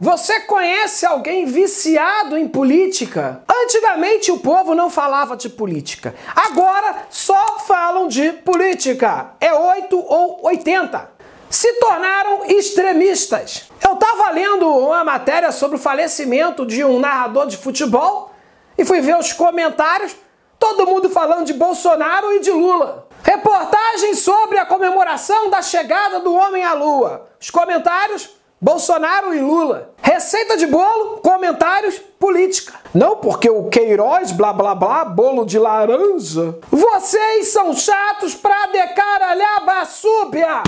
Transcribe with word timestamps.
você 0.00 0.40
conhece 0.40 1.06
alguém 1.06 1.46
viciado 1.46 2.36
em 2.36 2.48
política? 2.48 3.42
Antigamente 3.48 4.32
o 4.32 4.38
povo 4.38 4.74
não 4.74 4.90
falava 4.90 5.36
de 5.36 5.48
política. 5.48 6.14
Agora 6.34 7.06
só 7.10 7.58
falam 7.60 8.08
de 8.08 8.32
política. 8.32 9.30
É 9.40 9.52
8 9.52 9.96
ou 9.96 10.40
80. 10.46 11.10
Se 11.48 11.72
tornaram 11.74 12.46
extremistas. 12.46 13.68
Eu 13.86 13.94
estava 13.94 14.30
lendo 14.30 14.68
uma 14.68 15.04
matéria 15.04 15.52
sobre 15.52 15.76
o 15.76 15.80
falecimento 15.80 16.66
de 16.66 16.84
um 16.84 16.98
narrador 16.98 17.46
de 17.46 17.56
futebol 17.56 18.32
e 18.76 18.84
fui 18.84 19.00
ver 19.00 19.16
os 19.16 19.32
comentários, 19.32 20.16
todo 20.58 20.86
mundo 20.86 21.08
falando 21.08 21.46
de 21.46 21.52
Bolsonaro 21.52 22.32
e 22.32 22.40
de 22.40 22.50
Lula. 22.50 23.06
Reportagem 23.22 24.14
sobre 24.14 24.58
a 24.58 24.66
comemoração 24.66 25.48
da 25.48 25.62
chegada 25.62 26.20
do 26.20 26.34
homem 26.34 26.64
à 26.64 26.74
lua. 26.74 27.28
Os 27.40 27.50
comentários 27.50 28.28
Bolsonaro 28.64 29.34
e 29.34 29.40
Lula. 29.40 29.92
Receita 30.00 30.56
de 30.56 30.66
bolo, 30.66 31.18
comentários, 31.18 31.98
política. 31.98 32.72
Não 32.94 33.16
porque 33.16 33.50
o 33.50 33.68
Queiroz, 33.68 34.32
blá 34.32 34.54
blá 34.54 34.74
blá, 34.74 35.04
bolo 35.04 35.44
de 35.44 35.58
laranja. 35.58 36.58
Vocês 36.70 37.48
são 37.48 37.74
chatos 37.74 38.34
pra 38.34 38.68
decaralhar 38.68 39.66
basúbia. 39.66 40.62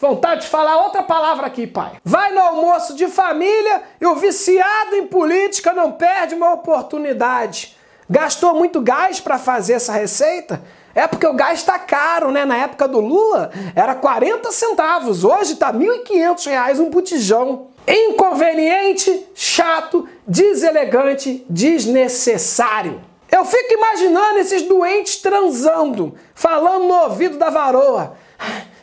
Vontade 0.00 0.40
de 0.42 0.46
falar 0.46 0.78
outra 0.78 1.02
palavra 1.02 1.46
aqui, 1.46 1.66
pai. 1.66 1.92
Vai 2.02 2.32
no 2.32 2.40
almoço 2.40 2.94
de 2.94 3.06
família 3.06 3.82
e 4.00 4.06
o 4.06 4.14
viciado 4.14 4.96
em 4.96 5.06
política 5.06 5.74
não 5.74 5.92
perde 5.92 6.34
uma 6.34 6.54
oportunidade. 6.54 7.76
Gastou 8.08 8.54
muito 8.54 8.80
gás 8.80 9.20
para 9.20 9.36
fazer 9.38 9.74
essa 9.74 9.92
receita? 9.92 10.62
É 10.94 11.06
porque 11.06 11.26
o 11.26 11.34
gás 11.34 11.58
está 11.58 11.78
caro, 11.78 12.30
né? 12.30 12.44
Na 12.44 12.56
época 12.56 12.86
do 12.86 13.00
Lula 13.00 13.50
era 13.74 13.94
40 13.94 14.52
centavos, 14.52 15.24
hoje 15.24 15.54
está 15.54 15.70
R$ 15.70 15.78
1.500 15.78 16.78
um 16.78 16.90
botijão. 16.90 17.68
Inconveniente, 17.86 19.26
chato, 19.34 20.08
deselegante, 20.26 21.44
desnecessário. 21.50 23.02
Eu 23.30 23.44
fico 23.44 23.74
imaginando 23.74 24.38
esses 24.38 24.62
doentes 24.62 25.16
transando, 25.16 26.14
falando 26.34 26.86
no 26.86 26.94
ouvido 26.94 27.36
da 27.36 27.50
varoa. 27.50 28.16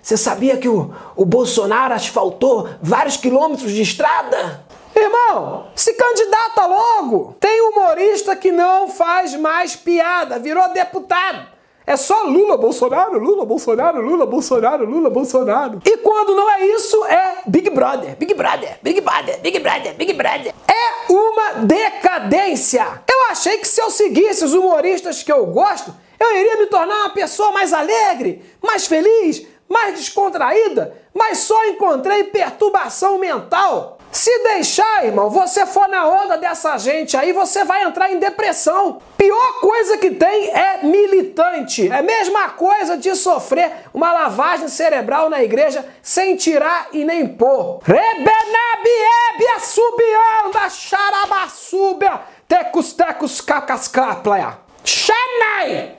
Você 0.01 0.17
sabia 0.17 0.57
que 0.57 0.67
o, 0.67 0.93
o 1.15 1.23
Bolsonaro 1.23 1.93
asfaltou 1.93 2.67
vários 2.81 3.17
quilômetros 3.17 3.71
de 3.71 3.81
estrada? 3.81 4.65
Irmão, 4.93 5.67
se 5.73 5.93
candidata 5.93 6.65
logo! 6.65 7.35
Tem 7.39 7.61
humorista 7.61 8.35
que 8.35 8.51
não 8.51 8.89
faz 8.89 9.33
mais 9.35 9.75
piada, 9.75 10.37
virou 10.37 10.67
deputado. 10.73 11.47
É 11.85 11.97
só 11.97 12.23
Lula, 12.23 12.57
Bolsonaro, 12.57 13.17
Lula, 13.17 13.45
Bolsonaro, 13.45 14.01
Lula, 14.01 14.25
Bolsonaro, 14.25 14.85
Lula, 14.85 15.09
Bolsonaro. 15.09 15.81
E 15.83 15.97
quando 15.97 16.35
não 16.35 16.49
é 16.49 16.65
isso, 16.67 17.03
é 17.05 17.41
Big 17.47 17.69
Brother, 17.71 18.15
Big 18.17 18.33
Brother, 18.33 18.77
Big 18.83 19.01
Brother, 19.01 19.39
Big 19.41 19.59
Brother, 19.59 19.95
Big 19.95 20.13
Brother. 20.13 20.53
É 20.67 21.11
uma 21.11 21.65
decadência. 21.65 23.01
Eu 23.09 23.31
achei 23.31 23.57
que 23.57 23.67
se 23.67 23.81
eu 23.81 23.89
seguisse 23.89 24.45
os 24.45 24.53
humoristas 24.53 25.23
que 25.23 25.31
eu 25.31 25.45
gosto, 25.47 25.93
eu 26.19 26.37
iria 26.37 26.57
me 26.57 26.67
tornar 26.67 27.05
uma 27.05 27.09
pessoa 27.09 27.51
mais 27.51 27.73
alegre, 27.73 28.43
mais 28.61 28.85
feliz, 28.85 29.45
mais 29.67 29.97
descontraída, 29.97 30.95
mas 31.13 31.39
só 31.39 31.65
encontrei 31.65 32.25
perturbação 32.25 33.17
mental. 33.17 33.97
Se 34.11 34.43
deixar, 34.43 35.05
irmão, 35.05 35.29
você 35.29 35.65
for 35.65 35.87
na 35.87 36.05
onda 36.05 36.37
dessa 36.37 36.77
gente 36.77 37.15
aí, 37.15 37.31
você 37.31 37.63
vai 37.63 37.83
entrar 37.83 38.11
em 38.11 38.19
depressão. 38.19 39.01
Pior 39.17 39.59
coisa 39.61 39.97
que 39.97 40.11
tem 40.11 40.49
é 40.49 40.79
militante. 40.83 41.89
É 41.89 41.99
a 41.99 42.01
mesma 42.01 42.49
coisa 42.49 42.97
de 42.97 43.15
sofrer 43.15 43.71
uma 43.93 44.11
lavagem 44.11 44.67
cerebral 44.67 45.29
na 45.29 45.41
igreja 45.41 45.85
sem 46.01 46.35
tirar 46.35 46.89
e 46.91 47.05
nem 47.05 47.25
pôr. 47.25 47.79
Rebenabiebia 47.83 49.59
subianda, 49.61 50.69
xarabassúbia, 50.69 52.19
tecus 52.49 52.91
tecus 52.91 53.39
cacascaplea. 53.39 54.57
Xanai! 54.83 55.95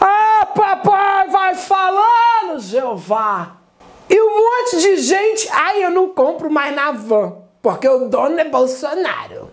Ah, 0.00 0.46
papai, 0.54 1.28
vai 1.28 1.54
falando, 1.56 2.60
Jeová. 2.60 3.56
E 4.08 4.20
um 4.20 4.36
monte 4.36 4.80
de 4.80 4.98
gente, 4.98 5.48
ai, 5.50 5.84
eu 5.84 5.90
não 5.90 6.10
compro 6.10 6.48
mais 6.48 6.72
na 6.72 6.92
van 6.92 7.45
porque 7.66 7.88
o 7.88 8.08
dono 8.08 8.38
é 8.38 8.44
Bolsonaro. 8.44 9.50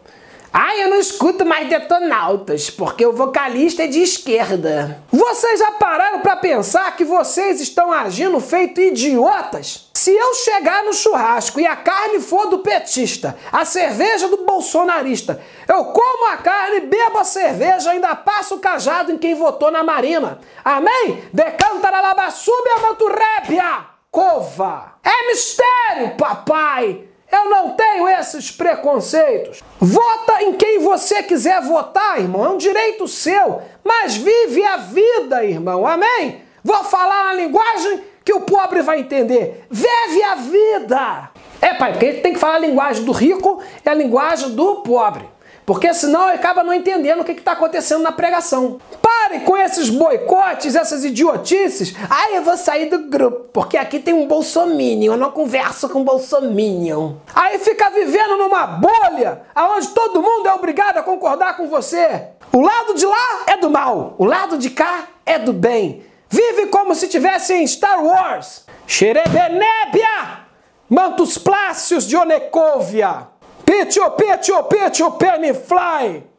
Ah, 0.54 0.78
eu 0.78 0.88
não 0.88 1.00
escuto 1.00 1.44
mais 1.44 1.68
detonautas, 1.68 2.70
porque 2.70 3.04
o 3.04 3.12
vocalista 3.12 3.86
é 3.86 3.88
de 3.88 4.04
esquerda. 4.04 5.02
Vocês 5.12 5.60
já 5.60 5.72
pararam 5.72 6.20
para 6.20 6.36
pensar 6.36 6.96
que 6.96 7.04
vocês 7.04 7.60
estão 7.60 7.92
agindo 7.92 8.40
feito 8.40 8.80
idiotas? 8.80 9.90
Se 9.96 10.12
eu 10.12 10.36
chegar 10.36 10.84
no 10.84 10.94
churrasco 10.94 11.60
e 11.60 11.66
a 11.66 11.76
carne 11.76 12.20
for 12.20 12.52
do 12.52 12.60
petista, 12.60 13.36
a 13.52 13.66
cerveja 13.66 14.28
do 14.28 14.46
bolsonarista, 14.46 15.42
eu 15.68 15.86
como 15.86 16.28
a 16.28 16.38
carne, 16.38 16.82
bebo 16.82 17.18
a 17.18 17.24
cerveja, 17.24 17.90
ainda 17.90 18.16
passo 18.16 18.58
o 18.58 18.60
cajado 18.60 19.12
em 19.12 19.18
quem 19.18 19.34
votou 19.34 19.72
na 19.72 19.84
Marina. 19.84 20.38
Amém? 20.64 21.24
Decantaralabassúbia 21.34 22.78
manturrébia! 22.80 23.88
Cova! 24.12 25.00
É 25.04 25.32
mistério, 25.32 26.16
papai! 26.16 27.13
Eu 27.34 27.50
não 27.50 27.72
tenho 27.72 28.08
esses 28.08 28.52
preconceitos. 28.52 29.64
Vota 29.80 30.44
em 30.44 30.54
quem 30.54 30.78
você 30.78 31.24
quiser 31.24 31.60
votar, 31.62 32.20
irmão. 32.20 32.46
É 32.46 32.50
um 32.50 32.58
direito 32.58 33.08
seu. 33.08 33.60
Mas 33.84 34.16
vive 34.16 34.64
a 34.64 34.78
vida, 34.78 35.44
irmão. 35.44 35.88
Amém? 35.88 36.44
Vou 36.64 36.84
falar 36.84 37.24
uma 37.24 37.34
linguagem 37.34 38.04
que 38.24 38.32
o 38.32 38.42
pobre 38.42 38.84
vai 38.84 39.00
entender. 39.00 39.66
Vive 39.68 40.24
a 40.24 40.36
vida. 40.36 41.32
É, 41.60 41.74
pai, 41.74 41.94
porque 41.94 42.06
ele 42.06 42.22
tem 42.22 42.34
que 42.34 42.40
falar 42.40 42.56
a 42.56 42.60
linguagem 42.60 43.04
do 43.04 43.12
rico 43.12 43.64
e 43.84 43.90
a 43.90 43.96
linguagem 43.96 44.52
do 44.52 44.76
pobre. 44.82 45.28
Porque 45.66 45.92
senão 45.92 46.28
ele 46.28 46.38
acaba 46.38 46.64
não 46.64 46.74
entendendo 46.74 47.22
o 47.22 47.24
que 47.24 47.32
está 47.32 47.54
acontecendo 47.54 48.04
na 48.04 48.12
pregação. 48.12 48.80
Pare 49.24 49.40
com 49.40 49.56
esses 49.56 49.90
boicotes, 49.90 50.76
essas 50.76 51.06
idiotices. 51.06 51.96
Aí 52.10 52.36
eu 52.36 52.42
vou 52.42 52.58
sair 52.58 52.90
do 52.90 53.08
grupo, 53.08 53.46
porque 53.54 53.78
aqui 53.78 53.98
tem 53.98 54.14
um 54.14 54.28
bolsominion, 54.28 55.14
eu 55.14 55.18
não 55.18 55.32
converso 55.32 55.88
com 55.88 56.04
bolsominion. 56.04 57.14
Aí 57.34 57.58
fica 57.58 57.90
vivendo 57.90 58.36
numa 58.38 58.68
bolha, 58.68 59.44
onde 59.56 59.88
todo 59.90 60.22
mundo 60.22 60.50
é 60.50 60.54
obrigado 60.54 60.98
a 60.98 61.04
concordar 61.04 61.56
com 61.56 61.68
você. 61.68 62.32
O 62.52 62.60
lado 62.60 62.96
de 62.96 63.06
lá 63.06 63.44
é 63.48 63.56
do 63.56 63.70
mal, 63.70 64.16
o 64.18 64.26
lado 64.26 64.58
de 64.58 64.70
cá 64.70 65.06
é 65.26 65.40
do 65.40 65.54
bem. 65.54 66.04
Vive 66.30 66.66
como 66.66 66.94
se 66.94 67.08
tivesse 67.08 67.54
em 67.54 67.66
Star 67.66 68.04
Wars. 68.04 68.66
Xerebenébia! 68.86 70.44
Mantos 70.90 71.38
Plácios 71.38 72.06
de 72.06 72.18
Onecóvia. 72.18 73.28
Pitio, 73.66 74.12
pitio, 74.12 74.64
pitio, 74.64 75.12
penny 75.12 75.54
fly. 75.54 76.33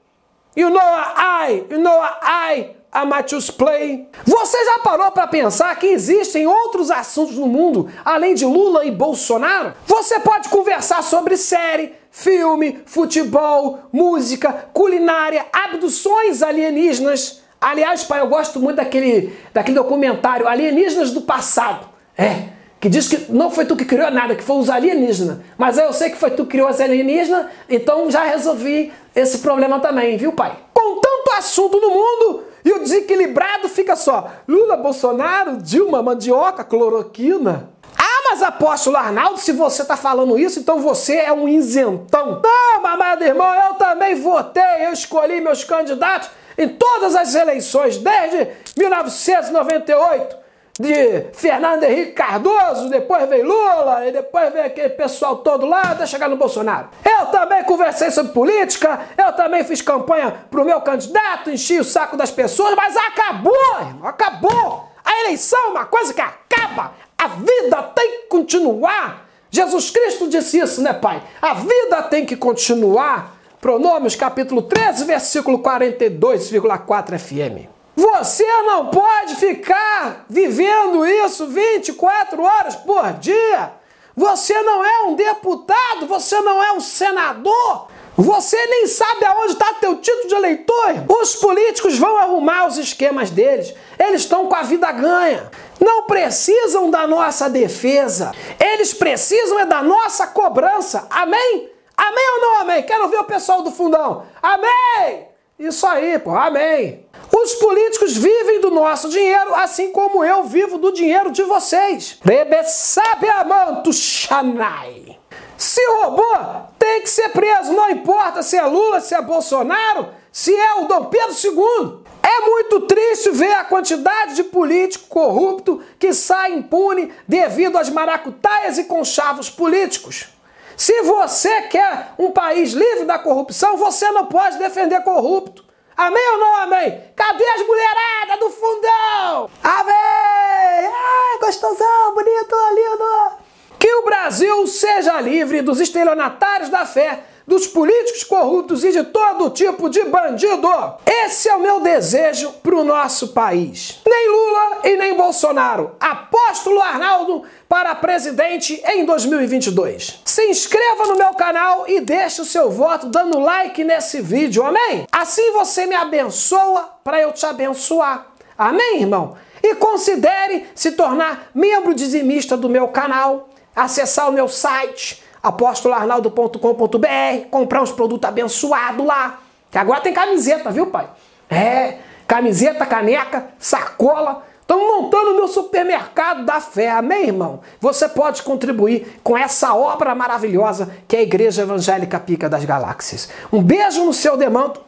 You 0.56 0.70
know 0.70 0.80
I, 0.80 1.64
you 1.68 1.80
know 1.80 2.00
I, 2.22 2.76
a 2.92 3.04
Matthews 3.04 3.50
Play. 3.50 4.08
Você 4.24 4.64
já 4.64 4.78
parou 4.78 5.10
para 5.10 5.26
pensar 5.26 5.74
que 5.76 5.86
existem 5.88 6.46
outros 6.46 6.92
assuntos 6.92 7.36
no 7.36 7.48
mundo 7.48 7.90
além 8.04 8.34
de 8.34 8.44
Lula 8.44 8.84
e 8.84 8.90
Bolsonaro? 8.92 9.74
Você 9.84 10.20
pode 10.20 10.48
conversar 10.48 11.02
sobre 11.02 11.36
série, 11.36 11.92
filme, 12.08 12.80
futebol, 12.86 13.80
música, 13.92 14.68
culinária, 14.72 15.44
abduções 15.52 16.40
alienígenas. 16.40 17.42
Aliás, 17.60 18.04
pai, 18.04 18.20
eu 18.20 18.28
gosto 18.28 18.60
muito 18.60 18.76
daquele, 18.76 19.36
daquele 19.52 19.76
documentário 19.76 20.46
Alienígenas 20.46 21.10
do 21.10 21.22
Passado. 21.22 21.88
É, 22.16 22.53
que 22.84 22.88
diz 22.90 23.08
que 23.08 23.32
não 23.32 23.50
foi 23.50 23.64
tu 23.64 23.74
que 23.74 23.86
criou 23.86 24.10
nada, 24.10 24.34
que 24.34 24.42
foi 24.42 24.56
os 24.58 24.68
alienígenas. 24.68 25.38
Mas 25.56 25.78
eu 25.78 25.90
sei 25.94 26.10
que 26.10 26.18
foi 26.18 26.30
tu 26.32 26.44
que 26.44 26.50
criou 26.50 26.68
os 26.68 26.78
alienígenas, 26.78 27.46
então 27.66 28.10
já 28.10 28.24
resolvi 28.24 28.92
esse 29.16 29.38
problema 29.38 29.80
também, 29.80 30.18
viu, 30.18 30.32
pai? 30.34 30.54
Com 30.74 31.00
tanto 31.00 31.30
assunto 31.30 31.80
no 31.80 31.88
mundo 31.88 32.44
e 32.62 32.70
o 32.72 32.80
desequilibrado 32.80 33.70
fica 33.70 33.96
só 33.96 34.30
Lula, 34.46 34.76
Bolsonaro, 34.76 35.56
Dilma, 35.56 36.02
mandioca, 36.02 36.62
cloroquina. 36.62 37.70
Ah, 37.96 38.28
mas 38.28 38.42
apóstolo 38.42 38.98
Arnaldo, 38.98 39.38
se 39.38 39.52
você 39.52 39.82
tá 39.82 39.96
falando 39.96 40.38
isso, 40.38 40.60
então 40.60 40.78
você 40.78 41.16
é 41.16 41.32
um 41.32 41.48
isentão. 41.48 42.42
Não, 42.44 42.86
amado 42.86 43.24
irmão, 43.24 43.54
eu 43.66 43.76
também 43.76 44.14
votei, 44.14 44.84
eu 44.84 44.92
escolhi 44.92 45.40
meus 45.40 45.64
candidatos 45.64 46.28
em 46.58 46.68
todas 46.68 47.16
as 47.16 47.34
eleições, 47.34 47.96
desde 47.96 48.46
1998 48.76 50.43
de 50.78 51.26
Fernando 51.32 51.84
Henrique 51.84 52.12
Cardoso, 52.12 52.88
depois 52.88 53.28
veio 53.28 53.46
Lula, 53.46 54.08
e 54.08 54.12
depois 54.12 54.52
veio 54.52 54.66
aquele 54.66 54.90
pessoal 54.90 55.36
todo 55.36 55.66
lá 55.66 55.82
até 55.82 56.04
chegar 56.04 56.28
no 56.28 56.36
Bolsonaro. 56.36 56.88
Eu 57.04 57.26
também 57.26 57.62
conversei 57.62 58.10
sobre 58.10 58.32
política, 58.32 59.00
eu 59.16 59.32
também 59.34 59.62
fiz 59.62 59.80
campanha 59.80 60.34
pro 60.50 60.64
meu 60.64 60.80
candidato, 60.80 61.50
enchi 61.50 61.78
o 61.78 61.84
saco 61.84 62.16
das 62.16 62.32
pessoas, 62.32 62.74
mas 62.74 62.96
acabou, 62.96 63.80
irmão, 63.80 64.08
acabou. 64.08 64.88
A 65.04 65.20
eleição 65.20 65.66
é 65.66 65.68
uma 65.68 65.84
coisa 65.84 66.12
que 66.12 66.20
acaba, 66.20 66.92
a 67.16 67.28
vida 67.28 67.82
tem 67.94 68.10
que 68.10 68.26
continuar. 68.26 69.28
Jesus 69.50 69.90
Cristo 69.90 70.28
disse 70.28 70.58
isso, 70.58 70.82
né, 70.82 70.92
pai? 70.92 71.22
A 71.40 71.54
vida 71.54 72.02
tem 72.10 72.26
que 72.26 72.36
continuar. 72.36 73.32
Pronômios, 73.60 74.16
capítulo 74.16 74.62
13, 74.62 75.04
versículo 75.04 75.60
42,4 75.60 77.18
FM. 77.18 77.73
Você 77.96 78.46
não 78.62 78.86
pode 78.86 79.36
ficar 79.36 80.24
vivendo 80.28 81.06
isso 81.06 81.46
24 81.46 82.42
horas 82.42 82.74
por 82.76 83.12
dia. 83.14 83.72
Você 84.16 84.60
não 84.62 84.84
é 84.84 85.02
um 85.02 85.14
deputado, 85.14 86.06
você 86.06 86.40
não 86.40 86.62
é 86.62 86.72
um 86.72 86.80
senador. 86.80 87.88
Você 88.16 88.56
nem 88.66 88.86
sabe 88.86 89.24
aonde 89.24 89.54
está 89.54 89.74
teu 89.74 89.96
título 89.96 90.28
de 90.28 90.34
eleitor. 90.34 91.04
Os 91.20 91.34
políticos 91.34 91.98
vão 91.98 92.16
arrumar 92.16 92.66
os 92.66 92.78
esquemas 92.78 93.30
deles. 93.30 93.74
Eles 93.98 94.22
estão 94.22 94.46
com 94.46 94.54
a 94.54 94.62
vida 94.62 94.90
ganha. 94.92 95.50
Não 95.80 96.02
precisam 96.02 96.90
da 96.90 97.08
nossa 97.08 97.50
defesa. 97.50 98.30
Eles 98.60 98.94
precisam 98.94 99.58
é 99.58 99.66
da 99.66 99.82
nossa 99.82 100.28
cobrança. 100.28 101.06
Amém? 101.10 101.70
Amém 101.96 102.30
ou 102.34 102.40
não 102.40 102.60
amém? 102.60 102.82
Quero 102.84 103.08
ver 103.08 103.18
o 103.18 103.24
pessoal 103.24 103.62
do 103.62 103.72
fundão. 103.72 104.24
Amém! 104.40 105.33
Isso 105.58 105.86
aí, 105.86 106.18
pô. 106.18 106.30
Amém. 106.30 107.06
Os 107.32 107.54
políticos 107.54 108.16
vivem 108.16 108.60
do 108.60 108.70
nosso 108.70 109.08
dinheiro, 109.08 109.54
assim 109.54 109.92
como 109.92 110.24
eu 110.24 110.44
vivo 110.44 110.78
do 110.78 110.92
dinheiro 110.92 111.30
de 111.30 111.42
vocês. 111.44 112.18
Bebe 112.24 112.64
sabe 112.64 113.28
amanto 113.28 113.92
Xanai. 113.92 115.18
Se 115.56 115.80
roubou, 115.86 116.68
tem 116.78 117.02
que 117.02 117.08
ser 117.08 117.28
preso, 117.30 117.72
não 117.72 117.88
importa 117.90 118.42
se 118.42 118.56
é 118.56 118.66
Lula, 118.66 119.00
se 119.00 119.14
é 119.14 119.22
Bolsonaro, 119.22 120.08
se 120.32 120.54
é 120.54 120.74
o 120.74 120.86
Dom 120.86 121.04
Pedro 121.04 121.32
II. 121.32 122.04
É 122.22 122.40
muito 122.48 122.80
triste 122.82 123.30
ver 123.30 123.52
a 123.54 123.64
quantidade 123.64 124.34
de 124.34 124.44
político 124.44 125.06
corrupto 125.08 125.80
que 125.98 126.12
sai 126.12 126.52
impune 126.52 127.12
devido 127.28 127.78
às 127.78 127.88
maracutaias 127.88 128.76
e 128.78 128.84
conchavos 128.84 129.48
políticos. 129.48 130.33
Se 130.76 131.02
você 131.02 131.62
quer 131.62 132.14
um 132.18 132.30
país 132.30 132.72
livre 132.72 133.04
da 133.04 133.18
corrupção, 133.18 133.76
você 133.76 134.10
não 134.10 134.26
pode 134.26 134.58
defender 134.58 135.02
corrupto. 135.02 135.64
Amém 135.96 136.28
ou 136.32 136.38
não 136.38 136.56
amém? 136.56 137.04
Cadê 137.14 137.44
as 137.44 137.66
mulheradas 137.66 138.38
do 138.40 138.50
fundão? 138.50 139.50
Amém! 139.62 139.94
Ai, 139.94 141.38
gostosão, 141.40 142.14
bonito, 142.14 142.56
lindo! 142.74 143.38
Que 143.78 143.94
o 143.94 144.04
Brasil 144.04 144.66
seja 144.66 145.20
livre 145.20 145.62
dos 145.62 145.78
estelionatários 145.78 146.68
da 146.68 146.84
fé, 146.84 147.22
dos 147.46 147.66
políticos 147.66 148.24
corruptos 148.24 148.84
e 148.84 148.92
de 148.92 149.04
todo 149.04 149.50
tipo 149.50 149.88
de 149.88 150.04
bandido. 150.04 150.68
Esse 151.06 151.48
é 151.48 151.54
o 151.54 151.60
meu 151.60 151.80
desejo 151.80 152.52
para 152.62 152.74
o 152.74 152.84
nosso 152.84 153.28
país. 153.28 154.00
Nem 154.06 154.28
Lula 154.28 154.78
e 154.84 154.96
nem 154.96 155.14
Bolsonaro. 155.14 155.94
Apóstolo 156.00 156.80
Arnaldo 156.80 157.42
para 157.68 157.94
presidente 157.94 158.82
em 158.86 159.04
2022. 159.04 160.20
Se 160.24 160.44
inscreva 160.46 161.06
no 161.06 161.16
meu 161.16 161.34
canal 161.34 161.84
e 161.88 162.00
deixe 162.00 162.40
o 162.40 162.44
seu 162.44 162.70
voto 162.70 163.08
dando 163.08 163.38
like 163.38 163.82
nesse 163.84 164.20
vídeo, 164.20 164.64
amém? 164.64 165.06
Assim 165.12 165.52
você 165.52 165.86
me 165.86 165.94
abençoa 165.94 166.88
para 167.02 167.20
eu 167.20 167.32
te 167.32 167.44
abençoar. 167.44 168.32
Amém, 168.56 169.00
irmão? 169.00 169.36
E 169.62 169.74
considere 169.74 170.66
se 170.74 170.92
tornar 170.92 171.50
membro 171.54 171.94
dizimista 171.94 172.56
do 172.56 172.68
meu 172.68 172.88
canal 172.88 173.48
acessar 173.74 174.28
o 174.28 174.32
meu 174.32 174.48
site 174.48 175.23
apóstoloarnaldo.com.br, 175.44 177.48
comprar 177.50 177.82
uns 177.82 177.92
produtos 177.92 178.26
abençoados 178.26 179.06
lá. 179.06 179.40
Que 179.70 179.76
agora 179.76 180.00
tem 180.00 180.14
camiseta, 180.14 180.70
viu, 180.70 180.86
pai? 180.86 181.06
É, 181.50 181.98
camiseta, 182.26 182.86
caneca, 182.86 183.48
sacola. 183.58 184.42
Estamos 184.62 184.82
montando 184.82 185.32
o 185.32 185.36
meu 185.36 185.46
supermercado 185.46 186.46
da 186.46 186.58
fé, 186.58 186.90
amém, 186.90 187.26
irmão? 187.26 187.60
Você 187.80 188.08
pode 188.08 188.42
contribuir 188.42 189.20
com 189.22 189.36
essa 189.36 189.74
obra 189.74 190.14
maravilhosa 190.14 190.90
que 191.06 191.16
é 191.16 191.18
a 191.18 191.22
Igreja 191.22 191.60
Evangélica 191.62 192.18
Pica 192.18 192.48
das 192.48 192.64
Galáxias. 192.64 193.28
Um 193.52 193.62
beijo 193.62 194.02
no 194.04 194.14
seu 194.14 194.38
demanto. 194.38 194.80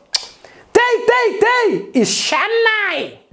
Tei, 0.73 1.05
tei, 1.07 1.39
tei! 1.39 1.91
E 1.95 2.07
Xanai! 2.07 3.26